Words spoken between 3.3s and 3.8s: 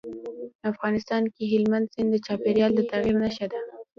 ده.